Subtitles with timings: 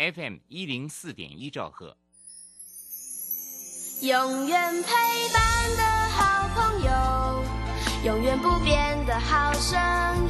[0.00, 1.94] FM 一零四点一兆赫。
[4.00, 4.88] 永远陪
[5.28, 7.44] 伴的好朋友，
[8.06, 9.78] 永远不变的好声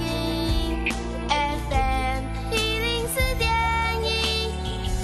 [0.00, 0.92] 音。
[1.28, 3.48] FM 一零四点
[4.02, 4.50] 一，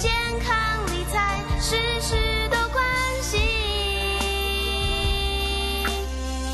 [0.01, 0.11] 健
[0.43, 2.83] 康理财事事都关
[3.21, 3.39] 心。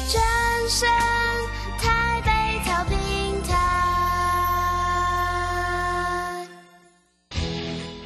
[0.08, 0.22] 正
[0.70, 0.88] 声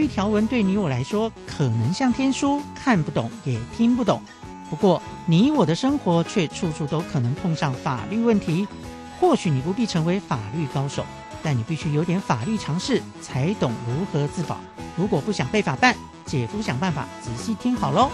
[0.00, 4.22] 律条文对你我来说可能像天书，看不懂也听不懂。
[4.70, 8.66] 不过，你我的生活却处处都可能碰上法律问题。
[9.20, 11.04] 或许你不必成为法律高手，
[11.42, 14.58] 但你必须有点法律常识，才懂如何自保。
[14.96, 18.10] 如果不想被法办，姐夫想办法，仔细听好喽。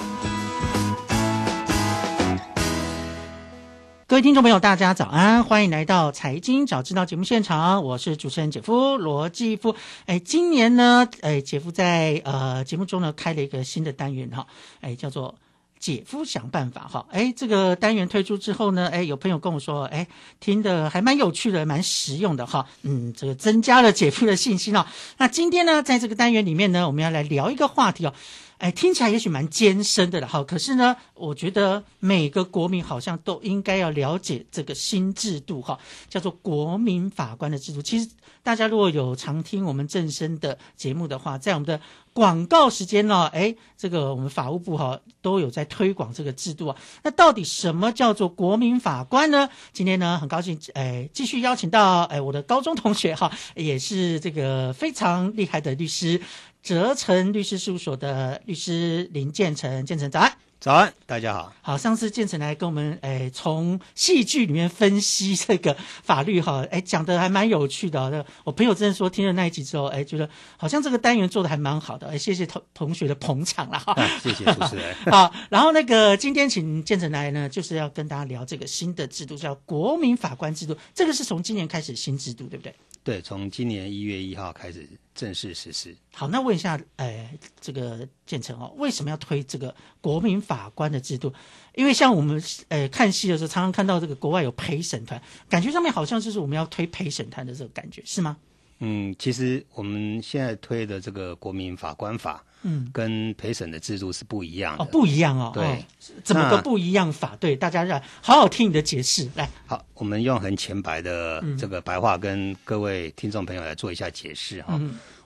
[4.08, 9.74] 各位听众朋友，大家早安，欢迎来到财经早知道节目现场，我是主持人姐夫罗继夫。
[10.04, 14.46] 哎，今年呢，哎，姐夫在呃节目中呢开了一个新的单元哈，
[14.80, 15.34] 哎，叫做
[15.80, 17.04] 姐夫想办法哈。
[17.10, 20.06] 哎，这个单元推出之后呢，哎，有朋友跟我说，哎，
[20.38, 22.64] 听的还蛮有趣的，蛮实用的哈。
[22.82, 24.86] 嗯，这个增加了姐夫的信心哦。
[25.18, 28.14] 那今天呢，在这个单元里面呢，我们要来聊一个话题哦。
[28.58, 35.78] 哎，听起来也许蛮艰深的了哈，可是呢，我觉得每个国民好像都应该要了解这个新制度哈，
[36.08, 37.82] 叫做国民法官的制度。
[37.82, 38.08] 其实
[38.42, 41.80] 大家如果有常听我们正声的节目的话，在我们的
[42.14, 46.76] 广告时间呢，哎，这个我们法务部哈都有在推广这个制度啊。
[47.02, 49.50] 那到底什么叫做国民法官呢？
[49.74, 56.22] 今天呢，很高兴哎，继续邀请到哎我的高中同学哈，也是这个非常厉害的律师。
[56.62, 61.52] 泽成律师事务所的律师林建成，建成早安，早安，大家好。
[61.62, 68.26] 好，上次建成来跟我们，诶，从戏剧里面分析这个法律哈，哎，讲的还蛮有趣的。
[68.42, 72.08] 我朋友真的说听了那一集之后，哎，觉得好像这个单元做的还蛮好的。
[72.08, 73.94] 哎，谢谢同同学的捧场了哈。
[74.20, 74.92] 谢谢主持人。
[75.12, 80.76] 好，然后那个今天请建成来呢，就是要跟大家聊这个新的制度，叫国民法官制度。
[80.92, 82.74] 这个是从今年开始新制度，对不对？
[83.06, 84.84] 对，从今年一月一号开始
[85.14, 85.96] 正式实施。
[86.12, 91.32] 好，那问一下，诶，这个建成哦，为什么要推这个国民法官的制度？
[91.76, 98.36] 因为像我们呃看戏的时候，常常看到这个国外有陪审团，感觉上面好像就是我们要推陪审团的这个感觉，是吗？
[98.80, 105.82] 嗯，其实我们现在推的这个国民法官法，嗯，跟陪审的制度是不一样的，哦，不一样哦，对，
[106.22, 107.34] 怎么个不一样法？
[107.36, 114.78] 对，大家让好好听你的解释，来，好，我们用很浅白的这个白话跟各位听众朋友来做一下解释哈。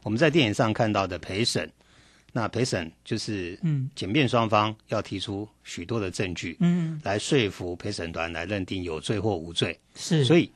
[0.05, 1.69] 我们在电影上看到的陪审，
[2.33, 10.49] 那陪审就是嗯，检辩双方要提出许多的证据，嗯，来说服陪审团来认定有罪或无罪，是，所以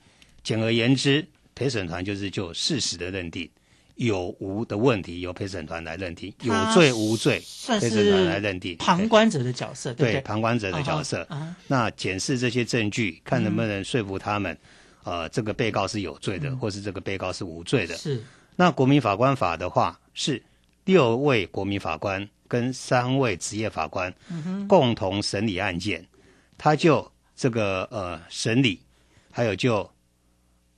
[0.45, 1.27] 简而言之。
[1.55, 3.49] 陪审团就是就事实的认定，
[3.95, 7.41] 有无的问题由陪审团来认定，有罪无罪
[7.81, 8.77] 陪审团来认定。
[8.79, 11.27] 旁观者的角色，对旁观者的角色。
[11.69, 14.59] 那检视这些证据，看能不能说服他们，
[15.05, 17.97] 呃，这个被告是有罪的，或是这个被告是无罪的。
[17.97, 18.21] 是。
[18.57, 20.43] 那国民法官法的话，是
[20.85, 24.13] 六位国民法官跟三位职业法官
[24.67, 26.05] 共同审理案件，
[26.59, 28.81] 他就这个呃审理，
[29.31, 29.89] 还有就。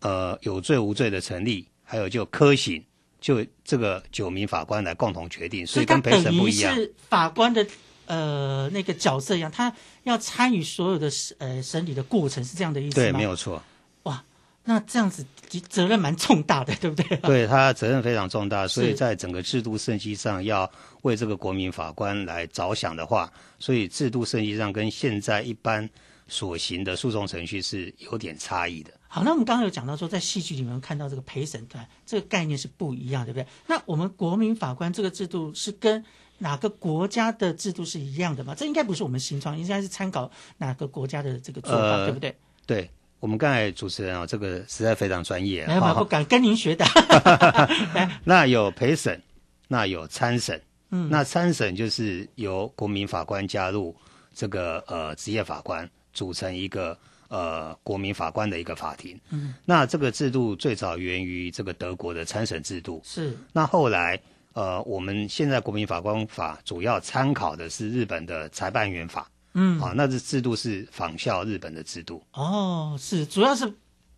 [0.00, 2.84] 呃，有罪无罪的成立，还有就科刑，
[3.20, 6.74] 就这个九名法官来共同决定，所以跟陪审不一样。
[6.74, 7.66] 是法官的
[8.06, 9.72] 呃那个角色一样，他
[10.04, 13.04] 要参与所有的呃审理的过程，是这样的意思吗？
[13.04, 13.62] 对，没有错。
[14.04, 14.22] 哇，
[14.64, 15.24] 那这样子
[15.68, 17.16] 责任蛮重大的，对不对？
[17.18, 20.70] 对他责任非常重大，所以在整个制度设计上要
[21.02, 25.88] 为这个国民法官来着想的话，所以制度设计上跟现在一般
[26.28, 28.92] 所行的诉讼程序是有点差异的。
[29.08, 33.46] 好，那我们刚刚有讲到说，在戏剧里面看到这个陪审团这个概念是不一样，对不对？
[33.66, 36.04] 那我们国民法官这个制度是跟
[36.38, 38.54] 哪个国家的制度是一样的吗？
[38.54, 42.36] 这应该不是我们新创，应该是参考哪个国家的这个做法，呃对不对？
[42.66, 42.90] 对
[43.20, 46.84] 我们刚才主持人啊，这个实在非常专业没有，没有，哈 不敢跟您学的。
[48.24, 49.22] 那有陪审，
[49.68, 53.96] 那有参审，嗯那参审就是由国民法官加入
[54.34, 56.98] 这个呃职业法官，组成一个
[57.28, 59.20] 呃国民法官的一个法庭。
[59.30, 63.00] 嗯，那这个制度最早源于这个德国的参审制度。
[63.04, 64.18] 是那后来
[64.54, 69.30] 呃，我们现在国民法官法主要参考的是日本的裁判员法。
[69.58, 72.22] 嗯啊，那这制度是仿效日本的制度。
[72.32, 73.72] 哦，是主要是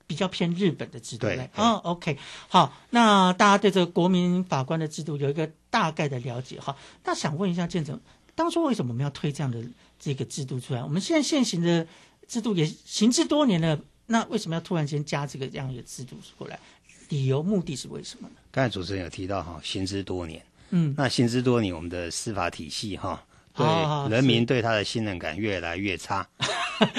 [0.05, 1.49] 比较偏日本的制度对嘞。
[1.55, 2.17] 哦，OK，
[2.49, 6.77] 好，那大家对这个国民法官的制度有一个大概的了解哈。
[7.05, 8.01] 那想问一下建成，
[8.35, 9.63] 当初为什么我们要推这样的
[9.99, 10.83] 这个制度出来？
[10.83, 11.87] 我们现在现行的
[12.27, 16.59] 制度也行之多年了，那为什么要突然间加这个这样一个制度过来？
[17.09, 18.35] 理由目的是为什么呢？
[18.51, 20.43] 刚才主持人有提到哈，行之多年。
[20.71, 23.25] 嗯，那行之多年，我们的司法体系哈，
[23.55, 26.29] 对哦人民是对他的信任感越来越差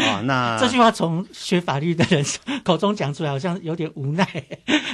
[0.06, 0.22] 啊。
[0.26, 2.26] 那这句话从学法律的人
[2.64, 4.26] 口中讲出来，好像有点无奈。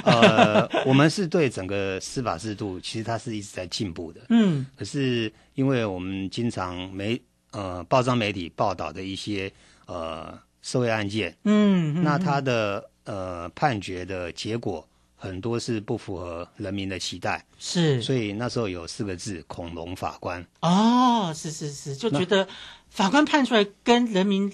[0.04, 4.20] 呃，我们是对整个司法制度，其实它是一直在进步的。
[4.28, 7.18] 嗯可是因为我们经常媒
[7.56, 9.50] 呃报章媒体报道的一些
[9.86, 14.86] 呃社会案件，嗯，嗯那他的呃判决的结果
[15.16, 18.02] 很多是不符合人民的期待，是。
[18.02, 20.46] 所以那时候有四个字“恐龙法官”。
[20.60, 22.46] 哦，是是是，就觉得
[22.90, 24.52] 法官判出来跟人民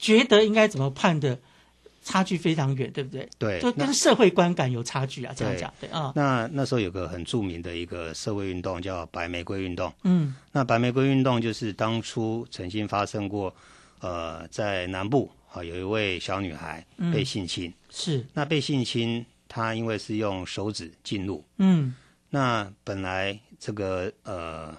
[0.00, 1.38] 觉得应该怎么判的
[2.02, 3.28] 差距非常远，对不对？
[3.38, 9.92] 对，就跟社会观感有差距啊，这样对讲对啊，那那时候有个很著名的一个社会运动叫白玫瑰运动。
[10.02, 10.34] 嗯。
[10.50, 13.54] 那白玫瑰运动就是当初曾经发生过，
[14.00, 17.12] 呃，在南部啊有一位小女孩嗯。
[17.12, 17.72] 被性侵。
[17.88, 18.26] 是。
[18.34, 21.94] 那被性侵，她因为是用手指进入，嗯。
[22.30, 24.76] 那本来这个呃，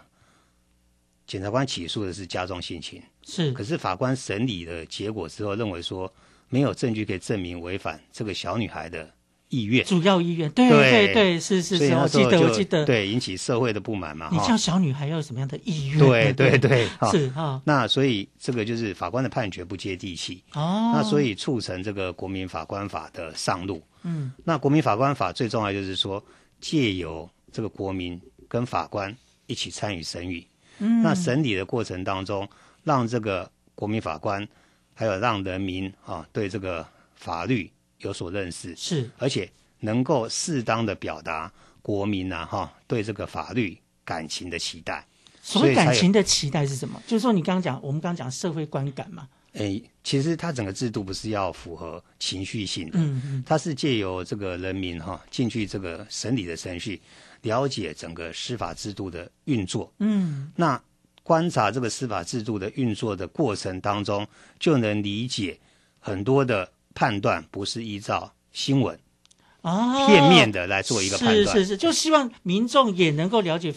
[1.26, 3.52] 检察官起诉的是加重性侵，是。
[3.54, 6.12] 可是法官审理的结果之后认为说
[6.54, 9.10] 没有证据可以证明违反这个小女孩的
[9.50, 15.98] 意愿，主要意愿，对对对对，是是是，我记得我记得，对引起社会的不满嘛，你叫小女孩要有什么样的意愿？
[15.98, 16.88] 对对对？
[17.10, 23.82] 是啊，那所以这个就是法官的判决不接地气，哦，那所以促成这个国民法官法的上路。
[24.04, 24.32] 嗯。
[24.44, 26.24] 那国民法官法最重要就是说，
[26.62, 29.16] 借由这个国民跟法官
[29.48, 30.46] 一起参与审理，
[30.78, 32.48] 嗯，那审理的过程当中，
[32.84, 34.48] 让这个国民法官
[34.94, 36.86] 还有让人民啊对这个
[37.16, 39.50] 法律有所认识，是而且
[39.80, 41.52] 能够适当的表达
[41.82, 45.06] 国民呐、哈对这个法律感情的期待。
[45.42, 47.02] 所谓感情的期待是什么？
[47.06, 57.02] 就是说你刚刚讲，我们刚刚讲社会观感嘛，诶，其实它整个制度不是要符合情绪性的，嗯嗯它是借由这个人民哈进去这个审理的程序，
[57.42, 59.92] 了解整个司法制度的运作。
[60.00, 60.82] 嗯那
[61.24, 64.28] 观察这个司法制度的运作的过程当中，
[64.60, 65.58] 就能理解
[66.00, 69.00] 很多的判断不是依照新闻
[69.62, 71.56] 啊，片面的来做一个判断。
[71.56, 73.74] 是是是，就希望民众也能够了解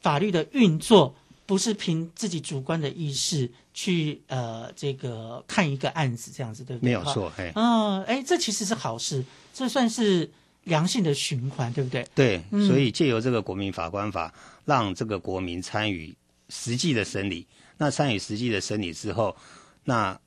[0.00, 1.14] 法律的运作，
[1.44, 6.86] 不是凭自己主观的意识去呃这个看一个案子这样子，对不对？
[6.86, 9.22] 没有错，哎，哦，哎，这其实是好事，
[9.52, 10.30] 这算是
[10.64, 12.08] 良性的循环，对不对？
[12.14, 14.32] 对，嗯所以借由这个国民法官法，
[14.64, 16.16] 让这个国民参与
[16.48, 17.46] 实际的审理。
[17.78, 19.36] 那参与实际的审理之后，
[19.84, 20.18] 那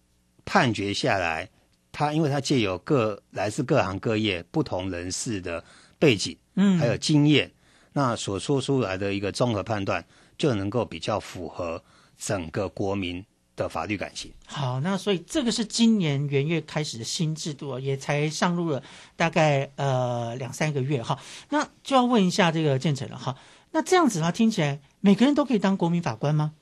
[0.45, 1.49] 判决下来，
[1.91, 5.63] 他因为他借由各来自各行各业不同人士的
[5.97, 7.51] 背景，嗯，还有经验，
[7.93, 10.05] 那所说出来的一个综合判断，
[10.37, 11.83] 就能够比较符合
[12.17, 14.31] 整个国民的法律感情。
[14.45, 18.83] 好，那所以这个是今年元月开始的新制度哦，也才上路了
[19.15, 21.19] 大概呃两三个月哈。
[21.49, 23.35] 那就要问一下这个建成了哈。
[23.71, 26.53] 那这样子的话，听起来每个人都可以当国民法官吗？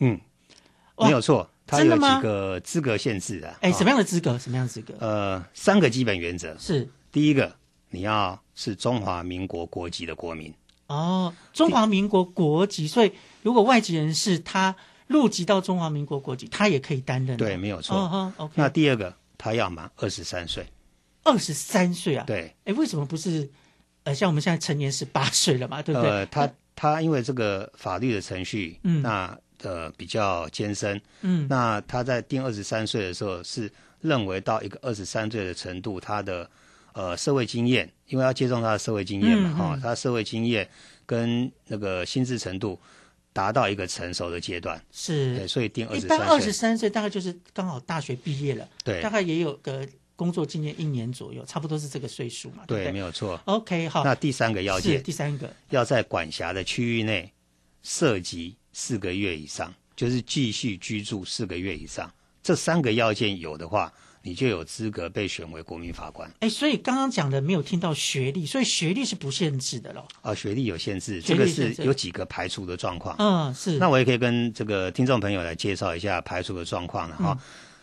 [0.00, 0.20] 嗯，
[0.96, 3.48] 哇没有错，他有几个资格限制的。
[3.60, 4.38] 哎，啊什么样的资格？
[4.38, 4.94] 什么样的资格？
[5.00, 6.56] 呃，三个基本原则。
[6.58, 7.56] 是第一个，
[7.90, 10.52] 你要是中华民国国籍的国民；
[10.86, 14.74] 哦，中华民国国籍，所以如果外籍人士他
[15.06, 17.38] 入籍到中华民国国籍，他也可以担任哦。
[17.38, 18.32] 对，没有错。
[18.54, 20.66] 那第二个，他要满二十三岁。
[21.24, 22.24] 二十三岁啊？
[22.26, 23.50] 对，哎，为什么不是
[24.04, 25.82] 呃像我们现在成年十八岁了嘛？
[25.82, 26.10] 对不对？
[26.10, 29.02] 呃，他他因为这个法律的程序，嗯。
[29.02, 33.68] 那呃比较艰深，嗯，那他在定二十三岁的时候是
[34.00, 36.48] 认为到一个二十三岁的程度，他的
[36.92, 40.68] 呃社会经验，因为要接种他的社会经验嘛，嗯哈、嗯他社会经验
[41.04, 42.78] 跟那个心智程度
[43.32, 45.48] 达到一个成熟的阶段，对，是。
[45.48, 49.02] 所以定二十一般二十，三岁大概就是刚好大学毕业了，对。
[49.02, 49.84] 大概也有个
[50.18, 53.40] 工作经验一年左右，差不多是这个岁数嘛，对对，对没有错。
[53.44, 57.32] ？OK，好，那第三个要是件，第三个，要在管辖的区域内
[57.84, 66.28] 涉及四个月以上，就是继续居住四个月以上，这三个要件有的话，你就有资格被选为国民法官。
[66.40, 70.04] 哎，所以刚刚讲的没有听到学历，所以学历是不限制的咯。
[70.22, 73.14] 啊，学历有限制，学这个是有几个排除的状况。
[73.20, 73.78] 嗯，是。
[73.78, 77.38] 那我也可以跟这个听众朋友来介绍一下排除的状况了哈。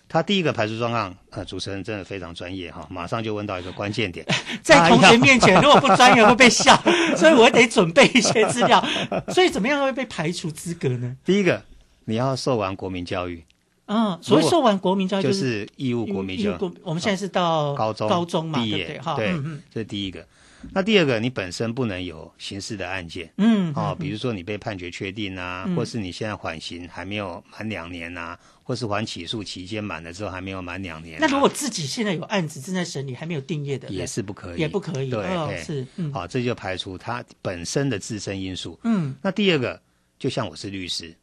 [0.07, 4.25] 他第一个排除状况，呃，主持人真的非常专业哈，马上就问到一个关键点，
[4.61, 6.75] 在同学面前如果不专业会被笑，
[7.17, 8.83] 所以我得准备一些资料。
[9.29, 11.15] 所以怎么样会被排除资格呢？
[11.25, 11.61] 第一个，
[12.05, 13.43] 你要受完国民教育，
[13.87, 19.33] 嗯，所谓受完国民教育就是是义务国民教育，我们现在是到高中高中嘛，毕业对不对？
[19.73, 20.25] 这是第一个。
[20.73, 25.75] 那第二个，你本身不能有刑事的案件，嗯，哦，嗯比如说你被判决确定啊，嗯。
[25.75, 38.79] 或是你现在缓刑还没有满两年啊，或是缓起诉期间满了之后还没有满两年啊、那如果自己现在有案子正在审理，还没有定业的，也是不可以，也不可以，对，是，嗯，好、这就排除他本身的自身因素。
[38.83, 39.15] 嗯。
[39.21, 39.81] 那第二个，
[40.17, 41.15] 就像我是律师，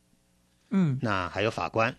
[0.71, 0.99] 嗯。
[1.01, 1.95] 那还有法官，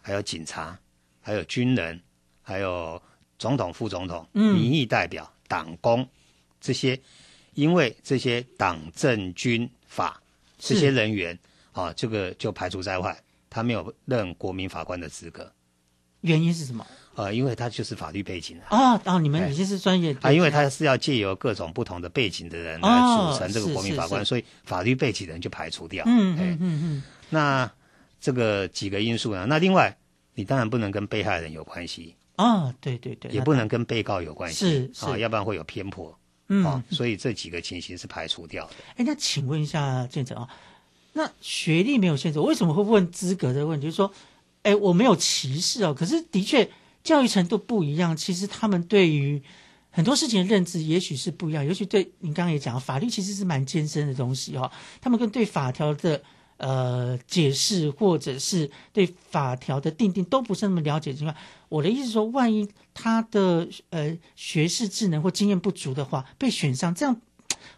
[0.00, 0.78] 还有警察，
[1.20, 2.00] 还有军人，
[2.42, 3.00] 还有
[3.38, 4.54] 总统、副总统、嗯。
[4.54, 6.08] 民意代表、党工
[6.60, 6.98] 这些，
[7.54, 10.20] 因为这些党政军法
[10.58, 11.38] 这些人员
[11.72, 13.16] 啊，这个就排除在外，
[13.48, 15.50] 他没有任国民法官的资格。
[16.20, 16.86] 原因是什么？
[17.14, 18.68] 呃，因为他就是法律背景啊。
[18.70, 26.04] 哦哦，你们已经是专业啊，因为他是要借由各种不同的背景的人来哦组成这个国民法官，所以法律背景的人就排除掉。
[26.06, 27.72] 嗯哎嗯嗯嗯，那
[28.20, 29.46] 这个几个因素呢？
[29.48, 29.96] 那另外，
[30.34, 36.16] 你当然不能跟被害人有关系，哦，对对对，也不能跟被告有关系，是是啊，要不然会有偏颇。
[36.50, 38.74] 嗯啊，所以这几个情形是排除掉的。
[38.96, 40.48] 哎，那请问一下建成啊，
[41.14, 43.86] 那学历没有限制，我为什么会问资格的问题？
[43.86, 44.12] 就是说，
[44.64, 46.68] 哎，我没有歧视哦，可是的确
[47.02, 49.40] 教育程度不一样，其实他们对于
[49.90, 56.22] 很多事情的认知也许是不一样，尤其对你刚刚也讲，法律其实是蛮艰深的东西哦，他们跟对法条的。
[56.62, 61.34] 呃，解释或者是对法条的定定都不是那么了解的情况，
[61.70, 67.14] 我的意思是说，万一他的呃学识智能或经验不足的话，被选上，这样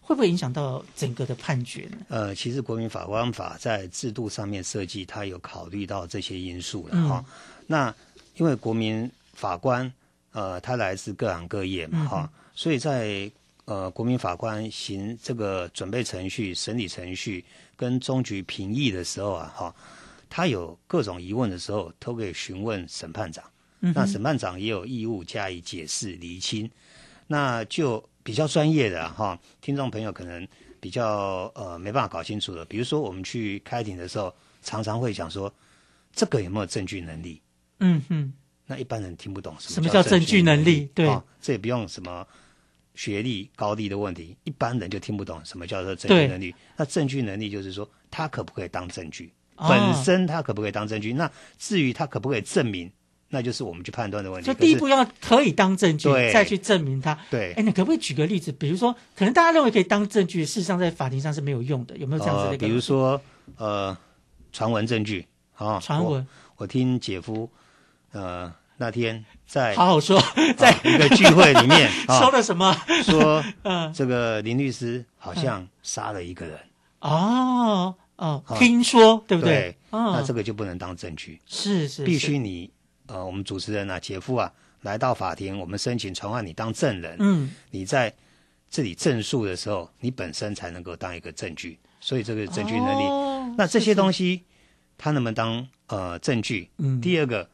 [0.01, 1.97] 会不会影响到整个的判决呢？
[2.09, 7.25] 呃，其实国民法官法在制度上面设计，它有考虑到这些因素了嗯哈、
[7.67, 7.95] 那
[8.35, 9.93] 因为国民法官
[10.31, 13.31] 呃，他来自各行各业嘛哈、所以在
[13.65, 17.45] 呃国民法官行这个准备程序、审理程序
[17.77, 19.75] 跟终局评议的时候啊哈、
[20.27, 23.43] 他有各种疑问的时候，都可以询问审判长。
[23.93, 26.69] 那审判长也有义务加以解释厘清。
[27.27, 30.47] 那就比较专业的啊哈，听众朋友可能
[30.79, 35.51] 比较呃没办法搞清楚的，比如说我们去开庭的时候，常常会讲说
[36.13, 37.41] 这个有没有证据能力？
[37.79, 38.31] 嗯哼，
[38.65, 42.25] 那一般人听不懂什什么么叫证据能力对哦这也不用什么
[42.95, 46.53] 学历高低的问题，一般人就听不懂什么叫做证据能力。
[46.77, 51.11] 那证据能力就是说他可不可以当证据，哦本身他可不可以当证据？
[51.13, 52.91] 那至于他可不可以证明，
[53.33, 54.45] 那就是我们去判断的问题。
[54.45, 57.17] 就第一步要可以当证据，对再去证明它。
[57.31, 58.51] 对哎，，你可不可以举个例子？
[58.51, 62.57] 比如说，可能大家认为可以当证据，事实上在法庭上是没有用的，有没有这样子的？
[62.59, 63.19] 比如说
[63.57, 63.97] 呃
[64.51, 65.25] 传闻证据
[65.55, 67.49] 啊，传闻我，我听姐夫
[68.11, 70.21] 呃那天在 好好说，
[70.55, 72.71] 在啊一个聚会里面啊 说了什么？
[73.03, 76.59] 说 嗯，这个林律师好像杀了一个人，
[76.99, 79.77] 哦哦，啊听说对不对对？
[79.89, 82.69] 哦，那这个就不能当证据，是是必须你
[83.13, 84.51] 呃我们主持人啊姐夫啊
[84.81, 88.11] 来到法庭，我们申请传唤你当证人，嗯你在
[88.69, 93.03] 这里证述的时候，你本身才能够当一个证据，所以这个证据能力。
[93.03, 94.41] 哦那这些东西，
[94.97, 96.71] 他能不能当呃证据？
[96.77, 97.47] 嗯第二个，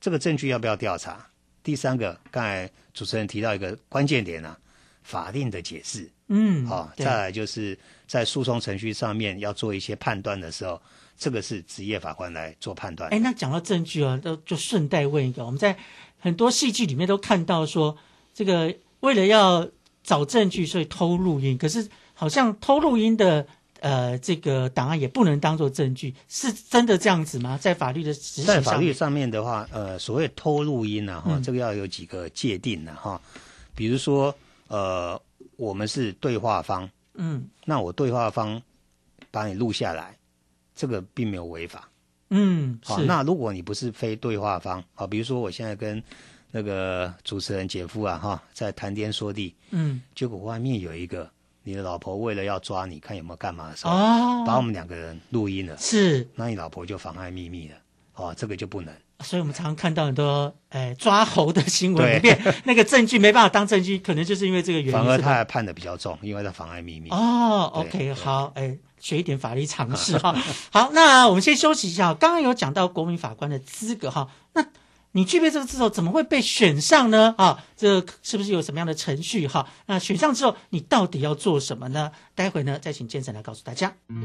[0.00, 1.24] 这个证据要不要调查？
[1.62, 4.58] 第三个，刚才主持人提到一个关键点啊，
[5.04, 6.10] 法令的解释。
[6.28, 10.80] 嗯好、对再来就是在诉讼程序上面要做一些判断的时候，
[11.18, 13.10] 这个是职业法官来做判断。
[13.10, 15.76] 哎，那讲到证据啊，都就顺带问一个，我们在
[16.18, 17.96] 很多戏剧里面都看到说，
[18.32, 19.68] 这个为了要
[20.02, 23.46] 找证据，所以偷录音，可是好像偷录音的
[23.80, 27.58] 呃这个档案也不能当做证据，是真的这样子吗？
[27.60, 33.20] 在法律的执行在上面，法律上面的话，呃，所谓偷录音呢、哈、嗯这个要有几个界定呢、哈。
[33.76, 34.34] 比如说，
[34.74, 35.22] 呃，
[35.56, 37.48] 我们是对话方，嗯。
[37.64, 38.60] 那我对话方
[39.30, 40.18] 把你录下来，
[40.74, 41.88] 这个并没有违法。
[42.30, 43.04] 嗯，好、是。
[43.04, 46.02] 那如果你不是非对话方，好、比如说我现在跟
[46.50, 50.02] 那个主持人姐夫啊，哈，在谈天说地，嗯。
[50.12, 51.30] 结果外面有一个
[51.62, 57.76] 你的老婆为了要抓你看有没有干嘛的时候，哦，把我们两个人录音了，是，那你老婆就妨碍秘密了，
[58.16, 58.92] 哦，这个就不能。
[59.20, 67.08] 所以我们常常看到很多哎抓猴的新闻里面， 那个证据没办法当证据，可能就是因为这个原因，反而是他还判的比较重，因为他妨碍秘密。
[67.10, 70.34] 哦，OK，好，哎，学一点法律常识哈。
[70.70, 72.12] 好，那我们先休息一下。
[72.12, 74.66] 刚刚有讲到国民法官的资格哈，那
[75.12, 77.34] 你具备这个资格，怎么会被选上呢？
[77.38, 79.66] 啊，这是不是有什么样的程序哈？
[79.86, 82.10] 那选上之后，你到底要做什么呢？
[82.34, 83.94] 待会呢，再请建成来告诉大家。
[84.08, 84.16] 那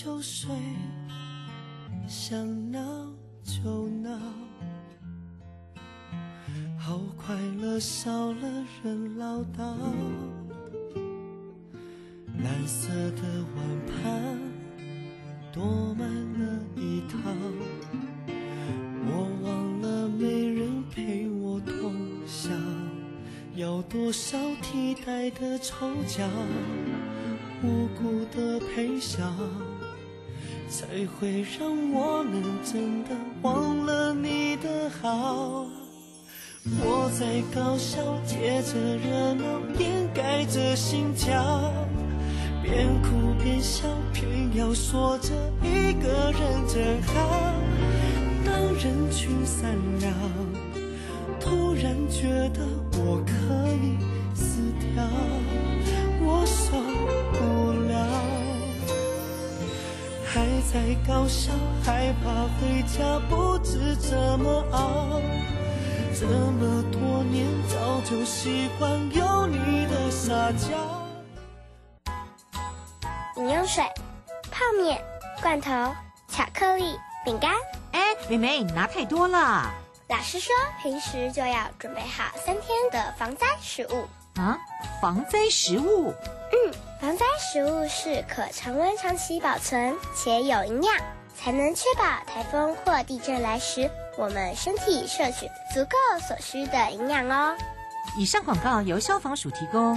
[0.00, 0.48] 就睡，
[2.06, 2.78] 想闹
[3.42, 4.16] 就闹，
[6.78, 9.74] 好快乐少了人唠叨。
[12.44, 13.22] 蓝色的
[13.56, 14.38] 碗盘
[15.52, 17.18] 多满了一套，
[19.04, 21.92] 我忘了没人陪我通
[22.24, 22.50] 宵，
[23.56, 26.24] 要多少替代的丑角，
[27.64, 29.28] 无辜的陪笑，
[30.68, 33.10] 才会让我们真的
[33.40, 35.66] 忘了你的好。
[36.84, 39.44] 我在高笑，借着热闹
[39.78, 41.72] 掩盖着心跳。
[42.62, 45.30] 边哭边笑，偏要说着
[45.62, 47.54] 一个人真好。
[48.44, 50.12] 当人群散了，
[51.40, 53.32] 突然觉得我可
[53.82, 53.96] 以
[54.34, 54.60] 死
[54.94, 55.02] 掉，
[60.70, 61.50] 在高笑，
[61.82, 65.18] 害怕回家不知怎么熬。
[66.14, 70.76] 这么多年，早就习惯有你的撒娇。
[73.36, 73.82] 饮用水、
[74.50, 75.02] 泡面、
[75.40, 75.70] 罐头、
[76.28, 77.54] 巧克力、饼干。
[77.92, 79.72] 哎，妹妹，你拿太多了。
[80.08, 84.06] 老师说，平时就要准备好三天的防灾食物。
[84.38, 84.58] 啊，
[85.00, 86.12] 防灾食物？
[87.00, 90.96] 防灾食物是可常温长期保存且有营养，
[91.36, 97.56] 才能确保台风或地震来时，我们身体摄取足够所需的营养哦。
[98.16, 99.96] 以上广告由消防署提供。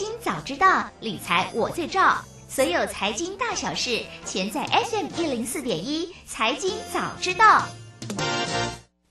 [0.00, 2.16] 经早知道，理财我最照。
[2.48, 6.08] 所有财经大小事，全在 FM 一零四点一。
[6.24, 7.68] 财经早知道。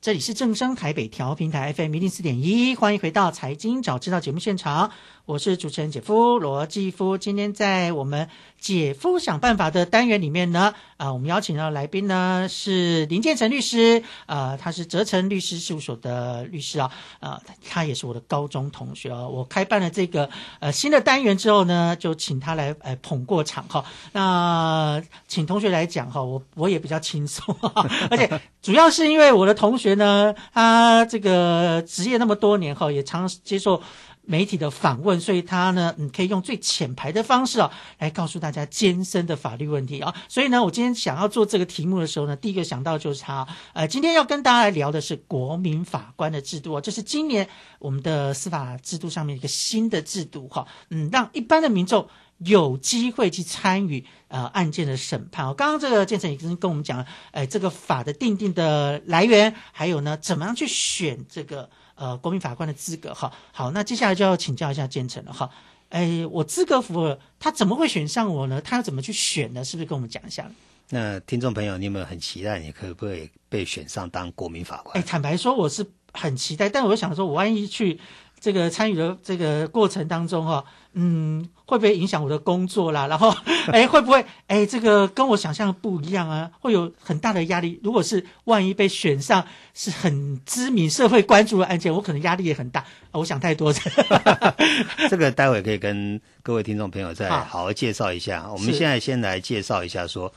[0.02, 4.90] 这里是正声台北调平台 FM 一零四点一，欢迎回到财经早知道节目现场，
[5.30, 7.16] 我是主持人姐夫罗继夫。
[7.16, 8.28] 今天在我们
[8.60, 17.40] 姐夫想办法的单元里面呢，啊，我们邀请到的来宾呢是林建成律师，啊，他是泽成律师事务所的律师啊，啊，
[17.70, 19.28] 他也是我的高中同学啊。
[19.28, 20.28] 我开办了这个
[20.62, 23.86] 呃新的单元之后呢，就请他来呃捧过场哈。
[24.14, 27.56] 那请同学来讲哈，我我也比较轻松，
[28.10, 28.28] 而且
[28.64, 29.94] 主要是因为我的同学。
[29.94, 33.80] 呢，他这个职业那么多年哈，也常接受
[34.22, 40.14] 媒体的访问，所以他呢，嗯，可以用最浅白的方式哦，来告诉大家艰深的法律问题啊。
[40.28, 43.48] 所以呢，我今天想要做这个题目的时候呢，第一个想到就是他。
[43.74, 47.48] 呃，今天要跟大家来聊的是国民法官的制度哦，这是今年
[47.80, 52.08] 我们的司法制度上面一个新的制度哈，嗯，让一般的民众。
[52.46, 55.54] 有机会去参与呃案件的审判哦。
[55.54, 63.32] 刚刚这个建成已经跟我们讲了，哎，这个法的定定的来源，还有呢，怎么样去选这个呃国民法官的资格哈。
[63.52, 65.48] 好，那接下来就要请教一下建成了哈。
[65.90, 68.60] 哎，我资格符合，他怎么会选上我呢？
[68.62, 69.64] 他要怎么去选呢？
[69.64, 70.50] 是不是跟我们讲一下？
[70.90, 74.98] 那听众朋友，你有没有很期待你可不可以被选上当国民法官？
[74.98, 78.00] 哎，坦白说，我是很期待，但我想说，我万一去。
[78.40, 83.06] 这个参与的这个过程当中哈，嗯，会不会影响我的工作啦？
[83.12, 83.36] 然后，
[83.72, 86.50] 哎，会不会哎，这个跟我想象的不一样啊？
[86.60, 87.80] 会有很大的压力。
[87.84, 92.86] 如果是万一被选上，是很知名、社会关注的案件，我可能压力也很大。
[93.12, 93.74] 我想太多。
[95.10, 98.50] 这个待会可以跟各位听众朋友再好好介绍一下。
[98.52, 100.32] 我们现在先来介绍一下，说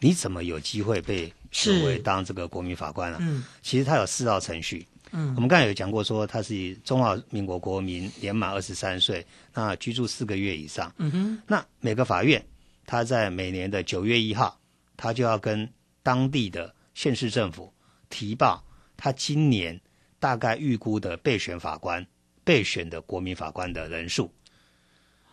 [0.00, 3.18] 你怎么有机会被选为当这个国民法官啊？
[3.20, 4.86] 嗯，其实它有四道程序。
[5.18, 9.24] 嗯，我们刚才有讲过，说他是中华民国国民，年满二十三岁，
[9.54, 10.92] 那居住四个月以上。
[10.98, 12.44] 嗯哼，那每个法院，
[12.84, 14.60] 他在每年的九月一号，
[14.94, 15.66] 他就要跟
[16.02, 17.72] 当地的县市政府
[18.10, 18.62] 提报
[18.94, 19.80] 他今年
[20.20, 22.06] 大概预估的备选法官、
[22.44, 24.30] 备选的国民法官的人数。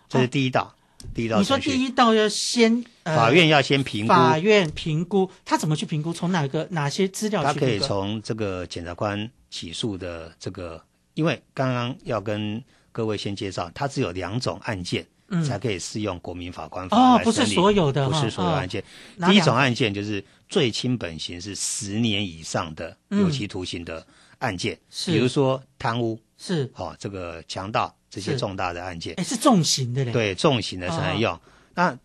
[0.08, 0.74] 这是第一道，
[1.13, 1.39] 第一道。
[1.39, 6.13] 你说第一道要先法院要先评估，法院评估他怎么去评估？
[6.13, 7.43] 从哪个哪些资料？
[7.43, 9.30] 他可以从这个检察官。
[9.54, 12.62] 起诉的这个，因为刚刚要跟
[12.92, 15.06] 各位先介绍，它只有两种案件
[15.46, 18.84] 才可以适用国民法官法哦，不是所有的，不是所有案件。
[19.28, 24.04] 第一种案件就是最轻本刑是十年以上的有期徒刑的
[24.39, 31.39] 案件，比如说贪污是哦，这个强盗这些重大的案件，哎，是重刑的嘞，对，重刑的才能用。
[31.76, 31.96] 那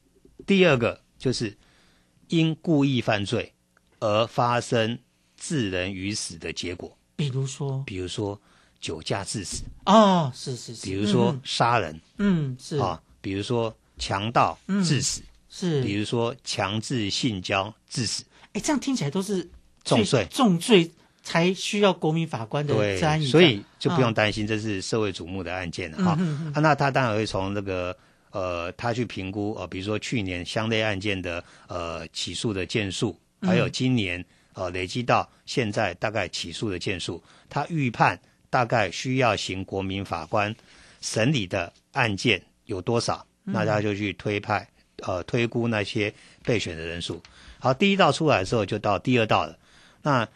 [0.47, 1.57] 第二个就是
[2.29, 3.55] 因故意犯罪
[4.01, 4.99] 而发生
[5.39, 6.98] 致人于死的结果。
[7.19, 8.41] 比如说，比如说
[8.81, 10.87] 酒驾致死哦，是是是。
[10.87, 13.03] 比如说杀人，嗯，是啊。
[13.21, 15.83] 比如说强盗致死，是。
[15.83, 19.51] 比如说强制性交致死，哎，这样听起来都是
[19.83, 20.89] 重罪，重罪
[21.25, 26.17] 才需要国民法官的参与，所以就不用担心这是社会瞩目的案件了哈。
[26.61, 27.95] 那他当然会从那个
[28.31, 34.25] 呃，他去评估呃，比如说去年相类案件的呃起诉的件数，还有今年。
[34.59, 38.19] 呃，累积到现在大概起诉的件数，他预判
[38.51, 40.53] 大概需要行国民法官
[41.01, 43.25] 审理的案件有多少？
[43.45, 44.69] 那他就去推派，
[45.07, 46.13] 呃，推估那些
[46.45, 47.23] 备选的人数。
[47.61, 49.57] 好，第一道出来的时候，就到第二道了。
[50.03, 50.29] 那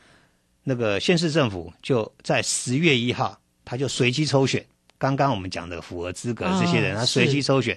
[0.63, 4.65] 那个县市政府就在十月一号，他就随机抽选，
[4.99, 7.77] 刚刚我们讲的符合资格这些人，他随机抽选，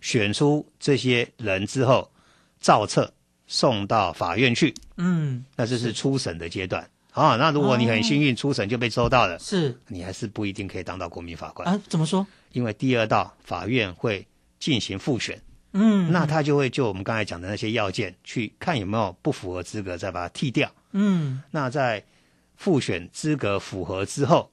[0.00, 2.10] 选出这些人之后
[2.58, 3.12] 造册。
[3.46, 7.36] 送到法院去，嗯，那这是初审的阶段啊。
[7.36, 11.80] 那如果你很幸运，初审就被抽到了，是，你还是不一定可以当到国民法官啊？
[11.88, 12.26] 怎么说？
[12.52, 14.26] 因为第二道法院会
[14.58, 15.40] 进行复选，
[15.72, 21.42] 嗯，那他就会就我们刚才讲的那些要件去看有没有不符合资格，再把它剔掉，嗯。
[21.50, 22.02] 那在
[22.56, 24.50] 复选资格符合之后，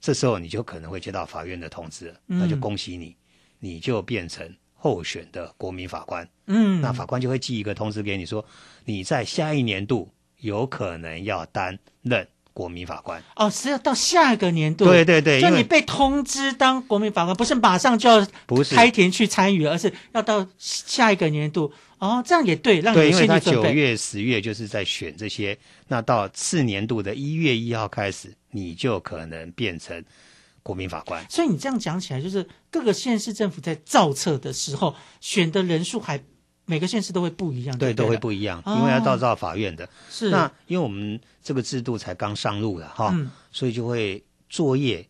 [0.00, 3.16] 这时候你就可能会接到法院的通知，那就恭喜你，
[3.58, 4.54] 你就变成。
[4.84, 8.44] 候选的国民法官，嗯，那法官就会寄一个通知给你，说
[8.84, 13.22] 你在下一年度有可能要担任国民法官。
[13.34, 14.84] 哦，是要到下一个年度？
[14.84, 21.72] 对对对，就你被通知当国民法官，不是马上就要不是开庭去参与，而是要到下一个年度。
[21.98, 25.56] 哦，这样也对，让对，因为他九月、十月就是在选这些，
[25.88, 30.04] 那到次年度的一月一号开始，你就可能变成。
[30.64, 36.20] 国民法官，所以你这样讲起来，就是各个县市政府在造册的时候选的人数还
[36.64, 39.86] 每个县市都会不一样，对，对，都会不一样，哦因为要到到法院的。
[40.10, 40.30] 是。
[40.30, 43.30] 那因为我们这个制度才刚上路了哈，嗯。
[43.52, 45.06] 所以就会作业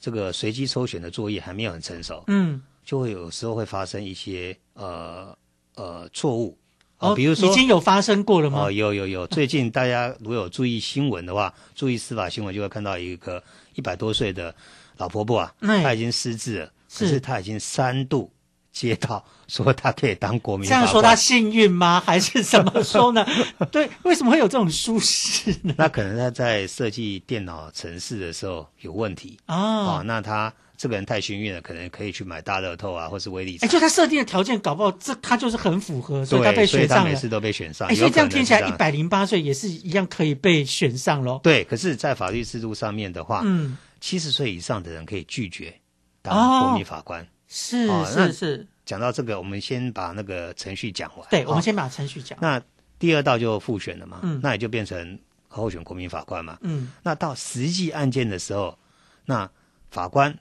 [0.00, 5.36] 这个随机抽选的作业还没有很成熟，嗯，就会有时候会发生一些呃
[5.76, 6.58] 呃错误。
[6.98, 8.64] 哦比如说已经有发生过了吗？
[8.64, 13.42] 哦，有有有， 最近大家如果有注意新闻的话，注意司法新闻，就会看到一个
[13.74, 14.54] 一百多岁的
[15.00, 16.72] 老婆婆啊，哎她已经失智了，可
[17.06, 18.30] 是是她已经三度
[18.70, 22.00] 接到 说她可以当国民这样说他幸运吗？
[22.04, 23.26] 还是怎么说呢？
[23.72, 25.74] 对，为什么会有这种舒适呢？
[25.76, 33.66] 那可能他在设计电脑程式的时候有问题哦那他这个人太幸运了，可能可以去买大乐透啊，或是威力彩。
[33.66, 37.86] 哎，就他设定的条件，搞不好这他就是很符合，所以他被选上每次都被选上。
[37.86, 41.38] 哎，所以这样听起来一百零八岁也是一样可以被选上喽。
[41.42, 47.26] 对，可是，在法律制度上面的话，嗯，七十岁以上的人可以拒绝哦当国民法官。
[47.52, 51.28] 是是是，讲到这个，我们先把那个程序讲完。
[51.30, 52.38] 对，我哦们先把程序讲。
[52.40, 52.62] 那
[52.98, 56.56] 第二道就复选了嘛，嗯那也就变成候选国民法官嘛。
[56.62, 58.78] 嗯，那到实际案件的时候，
[59.24, 59.50] 那
[59.90, 60.32] 法官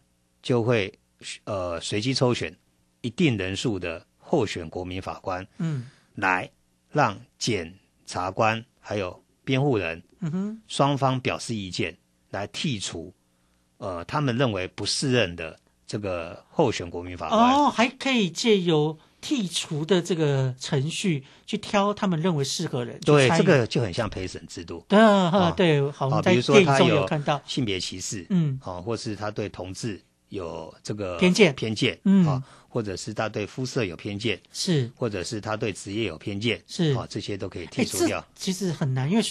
[0.43, 0.93] 就会
[1.45, 2.56] 呃随机抽选
[3.02, 6.48] 一定人数的候选国民法官，嗯来
[6.91, 7.74] 让检
[8.06, 11.98] 察官还有辩护人嗯哼，双方表示意见，
[12.30, 13.12] 来剔除
[13.80, 17.54] 呃他们认为不适任的这个候选国民法官。
[17.54, 22.96] 哦，还可以借由剔除的这个程序去挑他们认为适合人。
[23.00, 24.86] 去对，这个就很像陪审制度。
[24.88, 38.24] 对啊啊对好我们啊，在比如说电影有有看到性别歧视，嗯好，或是他对同志有这个偏见偏见，嗯好，或者是他对肤色有偏见，是或者是他对职业有偏见，是好，这些都可以剔除掉。
[38.36, 39.24] 其实很难，因为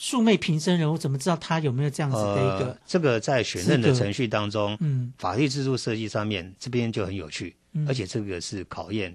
[0.00, 9.12] 素昧平生人，我怎么知道他有没有这样子的一个呃？，这个在选任的程序当中，嗯法律制度设计上面这边就很有趣，嗯而且这个是考验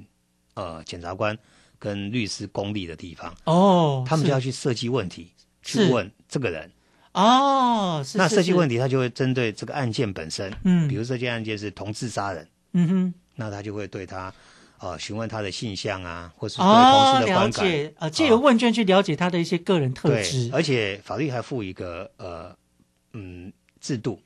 [0.56, 1.36] 呃检察官
[1.80, 3.34] 跟律师功力的地方。
[3.46, 6.70] 哦他们就要去设计问题，去是问这个人。
[7.14, 14.34] 哦，是那设计问题，他就会针对这个案件本身，嗯比如这件案件是同志杀人，嗯哼，那他就会对他
[14.84, 17.66] 呃询问他的性向啊，或是对哦同，志的了观感。
[17.66, 22.54] 解，呃，借由问卷去了解他的一些个人特对质，，而且法律还附一个呃
[23.14, 24.20] 嗯制度，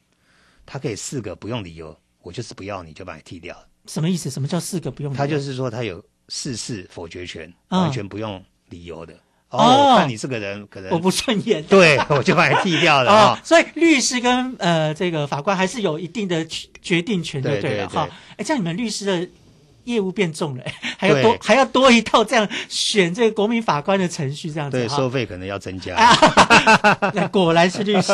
[0.66, 3.68] 他可以四个不用理由，我就是不要你就把你踢掉了。
[3.86, 4.32] 什么意思？
[4.32, 5.18] 什么叫四个不用理由？
[5.18, 9.14] 他就是说他有事事否决权，嗯完全不用理由的。
[9.14, 13.42] 哦哦，我看你这个人可能我不顺眼，对我就把你剃掉了哦啊。
[13.46, 18.10] 所以律师跟呃这个法官还是有一定的决决定权，的对对了哈。
[18.36, 19.30] 哎，这样你们律师的
[19.88, 25.96] 业务变重了，哎 还要多还要多一套这样选这个国民法官的程序，这样子对，收费可能要增加。
[27.16, 28.12] 那果然是律师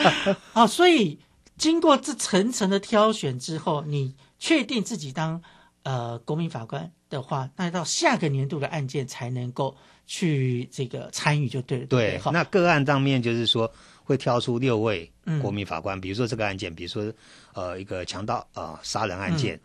[0.52, 0.66] 啊！
[0.66, 1.18] 所以
[1.56, 5.40] 经过这层层的挑选之后，你确定自己当
[5.84, 9.74] 呃国民法官的话，那到下个年度的案件才能够
[10.06, 11.86] 去这个参与就对了。
[11.86, 13.72] 对那个案当面就是说
[14.04, 17.10] 会挑出六位嗯国民法官，比如说这个案件，比如说
[17.54, 19.58] 呃一个强盗呃杀人案件。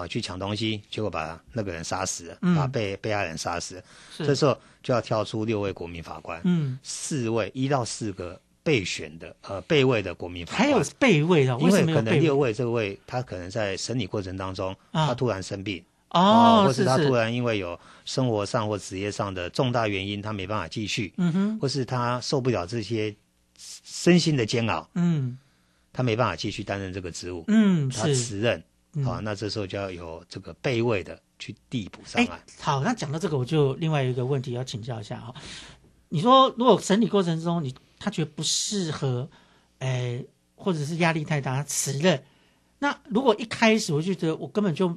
[0.00, 3.82] 啊，去抢东西，结果把那个人杀死把被被害人杀死了。
[4.18, 11.84] 这时候就要跳出六位国民法官，嗯，四位一到四个备选的呃备位的国民法官，还有备位的，因为？
[11.86, 23.14] 可能六位这位他可能在审理过程当中，啊他突然生病，哦或是他突然因为有生活上或职业上的重大原因，他没办法继续，嗯哼或是他受不了这些
[23.58, 25.38] 身心的煎熬，嗯
[25.92, 28.64] 他没办法继续担任这个职务，嗯他辞任，嗯
[29.04, 35.34] 好、那这时候就要有这个备位的去递补上哎来。，好，那讲到这个，我就另外一个问题要请教一下哈。
[36.08, 39.28] 你说，如果审理过程中你他觉得不适合，
[39.78, 42.22] 哎，或者是压力太大，他辞任，
[42.78, 44.96] 那如果一开始我就觉得我根本就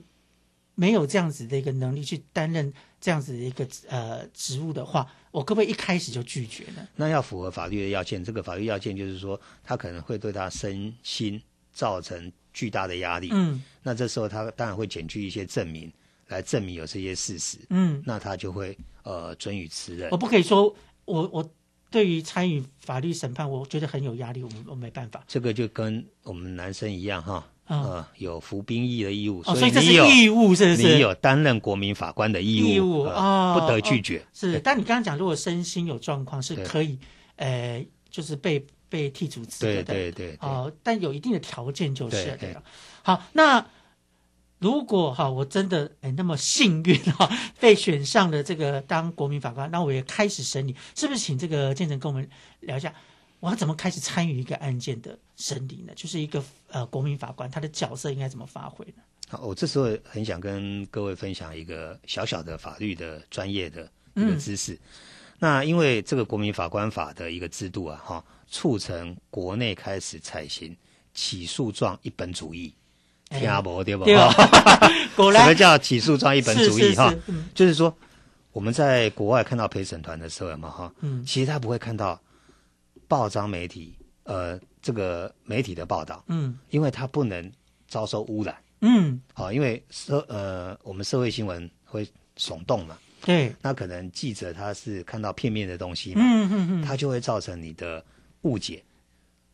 [0.75, 6.87] 没有这样子的一个能力去担任这样子的一个呃职务的话，我可不可以一开始就拒绝呢？
[6.95, 11.41] 那要符合法律的要件，这个法律要件就是说，他可能会对他身心
[11.79, 13.29] 造成巨大的压力。
[13.31, 15.89] 嗯，那这时候他当然会减去一些证明
[16.27, 17.57] 来证明有这些事实。
[17.69, 20.09] 嗯那他就会呃准予辞任。
[20.11, 21.49] 我不可以说我我
[21.89, 25.23] 对于参与法律审判，我觉得很有压力，我我没办法。
[25.25, 34.23] 这个就跟我们男生一样哈，嗯呃，有服兵役的义务，哦所以这是你有义务是不是你有担任国民法官的义务，义务呃哦，不得拒绝哦。
[34.33, 36.99] 是，但你刚刚讲，如果身心有状况，是可以，
[37.37, 39.83] 呃，就是被被剔除资格的。
[39.83, 42.55] 对对对对哦，但有一定的条件就是了对。
[43.03, 43.65] 好，那
[44.57, 51.19] 如果哈，我真的哎那么幸运哈， 被选上了这个当国民法官，那我也开始审理，是不是？
[51.19, 52.93] 请这个建成跟我们聊一下，
[53.39, 55.93] 我要怎么开始参与一个案件的审理呢？
[55.95, 59.03] 就是一个呃国民法官，他的角色应该怎么发挥呢？
[59.29, 63.83] 好，我这时候很想跟各位分享一个小小的法律的专业的
[64.15, 64.77] 一个嗯知识。
[65.39, 70.75] 那因为这个国民法官法的一个制度啊，哈，促成国内开始采行
[71.13, 72.73] 起诉状一本主义，
[73.29, 74.05] 听阿伯对不？
[74.05, 74.29] 对哦
[75.15, 76.93] 果然什么叫起诉状一本主义？
[76.95, 77.13] 哈
[77.55, 77.95] 就是说
[78.51, 80.93] 我们在国外看到陪审团的时候，嘛哈？
[81.01, 82.19] 嗯其实他不会看到
[83.07, 87.51] 报章媒体，呃，这个媒体的报道，嗯因为他不能
[87.87, 88.55] 遭受污染。
[88.81, 98.03] 嗯，好，因为社呃，我们社会新闻会耸动嘛，对，那可能记者他是看到片面的东西嘛，嗯嗯嗯他就会造成你的
[98.41, 98.83] 误解，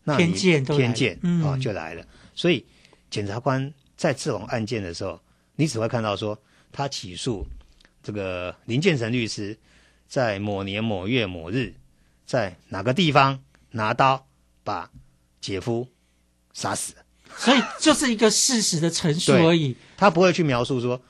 [0.04, 2.06] 那偏见偏见嗯啊、就来了。
[2.34, 2.66] 所以
[3.10, 5.20] 检察官在这种案件的时候，
[5.56, 6.38] 你只会看到说
[6.72, 7.46] 他起诉
[8.04, 9.58] 这个林建成律师
[10.08, 11.74] 在某年某月某日
[12.26, 14.28] 在哪个地方拿刀
[14.64, 14.90] 把
[15.42, 15.88] 姐夫
[16.54, 16.94] 杀死。
[17.38, 19.76] 所以就是一个事实的陈述而已。
[19.98, 21.02] 他不会去描述说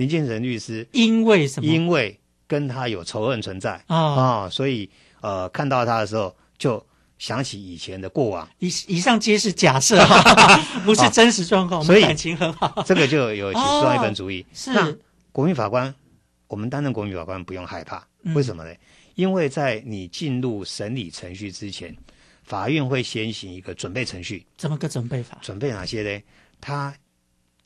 [0.00, 1.66] 林建成律师因为什么？
[1.68, 3.96] 因为跟他有仇恨存在啊、
[4.46, 4.88] 哦所以
[5.20, 6.84] 呃看到他的时候就
[7.18, 10.02] 想起以前的过往，以以上皆是假设，
[10.86, 11.80] 不是真实状况。
[11.80, 12.82] 我所以们感情很好。
[12.86, 14.40] 这个就有其中一本主义。
[14.40, 14.96] 哦是那
[15.32, 15.94] 国民法官，
[16.48, 18.74] 我们担任国民法官不用害怕，嗯为什么呢？
[19.16, 21.94] 因为在你进入审理程序之前，
[22.42, 24.46] 法院会先行一个准备程序。
[24.56, 25.38] 怎么个准备法？
[25.42, 26.22] 准备哪些呢？
[26.58, 26.94] 他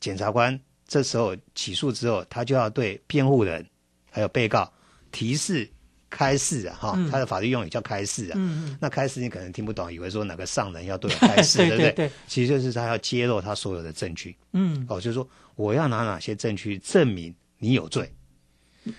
[0.01, 3.65] 检察官这时候起诉之后，他就要对辩护人
[4.11, 4.71] 还有被告
[5.11, 5.69] 提示
[6.09, 8.33] 开示啊，哈、嗯他的法律用语叫开示啊。
[8.35, 11.91] 嗯嗯那开示你可能听不懂，以为说哪个上人要对我开示， 对不对？
[11.91, 14.35] 对对其实就是他要揭露他所有的证据。
[14.53, 18.09] 嗯，哦，就是说我要拿哪些证据证明你有罪。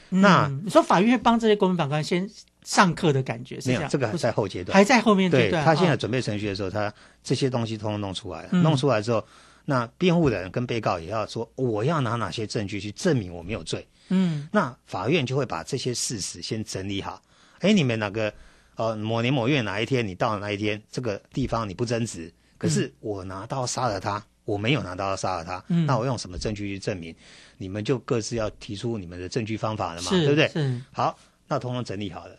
[0.08, 2.28] 那嗯你说法院会帮这些国民法官先
[2.64, 3.82] 上课的感觉是这样？
[3.82, 5.62] 没有，这个还在后阶段，还在后面阶对段。
[5.62, 9.24] 哦他现在准备程序的时候，他这些东西通通弄出来了，嗯弄出来之后，
[9.68, 13.86] 那辩护人跟被告也要说，我要拿哪些证据去证明我没有罪。
[14.08, 17.20] 嗯那法院就会把这些事实先整理好。
[17.58, 18.32] 哎，你们哪个
[18.76, 27.12] 呃某年某月哪一天你到了那一天，这个地方你不争执，可是我拿刀杀了他，我没有拿刀杀了他，嗯那我用什么证据去证明？
[27.58, 30.46] 你们就各自要提出你们的证据方法了嘛，对不对？
[30.50, 32.36] 是好，那通通整理好了，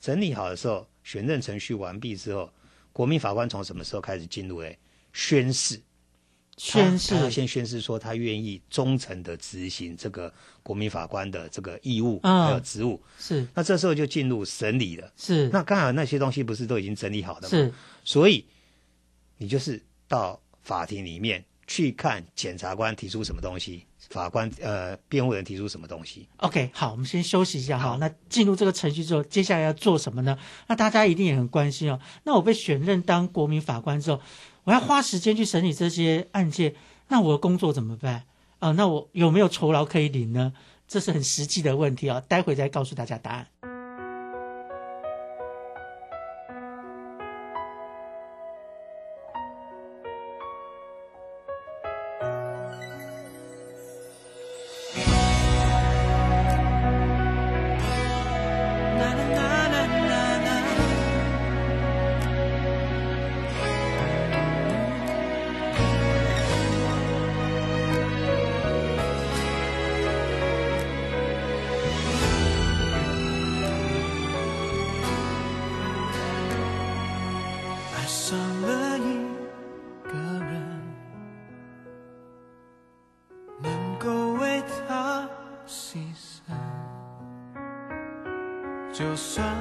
[0.00, 2.50] 整理好的时候，选任程序完毕之后，
[2.92, 4.60] 国民法官从什么时候开始进入？
[4.60, 4.76] 嘞？
[5.12, 5.80] 宣誓。
[6.56, 13.02] 宣誓他先宣誓说他愿意忠诚的执行这个国民法官的这个义务、嗯还有职务。
[13.18, 15.12] 是那这时候就进入审理了。
[15.16, 17.50] 是那刚好那些东西不是都已经整理好的吗？
[17.50, 17.72] 是。
[18.04, 18.44] 所以
[19.38, 26.28] 你就是到法庭里面去看检察官提出什么东西，法官呃辩护人提出什么东西。
[26.36, 27.96] OK，好，我们先休息一下哈。
[27.98, 30.38] 那进入这个程序之后，接下来要做什么呢？
[30.68, 31.98] 那大家一定也很关心哦。
[32.24, 34.20] 那我被选任当国民法官之后，
[34.64, 36.74] 我要花时间去审理这些案件，
[37.08, 38.24] 那我的工作怎么办
[38.58, 40.54] 啊、那我有没有酬劳可以领呢？
[40.88, 42.22] 这是很实际的问题啊。
[42.26, 43.73] 待会再告诉大家答案。
[89.14, 89.53] 就算